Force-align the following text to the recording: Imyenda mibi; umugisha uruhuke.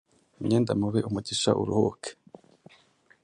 Imyenda 0.39 0.71
mibi; 0.79 0.99
umugisha 1.09 1.49
uruhuke. 1.61 2.11